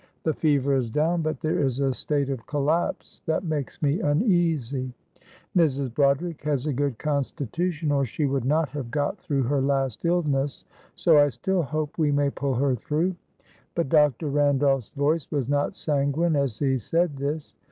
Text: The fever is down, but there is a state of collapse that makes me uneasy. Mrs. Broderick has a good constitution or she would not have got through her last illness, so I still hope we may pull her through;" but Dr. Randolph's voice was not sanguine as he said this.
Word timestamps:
The 0.23 0.33
fever 0.33 0.73
is 0.73 0.89
down, 0.89 1.21
but 1.21 1.41
there 1.41 1.59
is 1.59 1.79
a 1.79 1.93
state 1.93 2.31
of 2.31 2.47
collapse 2.47 3.21
that 3.27 3.43
makes 3.43 3.79
me 3.83 3.99
uneasy. 3.99 4.91
Mrs. 5.55 5.93
Broderick 5.93 6.41
has 6.43 6.65
a 6.65 6.73
good 6.73 6.97
constitution 6.97 7.91
or 7.91 8.03
she 8.03 8.25
would 8.25 8.43
not 8.43 8.69
have 8.69 8.89
got 8.89 9.19
through 9.19 9.43
her 9.43 9.61
last 9.61 10.03
illness, 10.03 10.65
so 10.95 11.19
I 11.19 11.27
still 11.27 11.61
hope 11.61 11.99
we 11.99 12.11
may 12.11 12.31
pull 12.31 12.55
her 12.55 12.73
through;" 12.75 13.15
but 13.75 13.89
Dr. 13.89 14.29
Randolph's 14.29 14.89
voice 14.89 15.29
was 15.29 15.47
not 15.47 15.75
sanguine 15.75 16.35
as 16.35 16.57
he 16.57 16.79
said 16.79 17.17
this. 17.17 17.53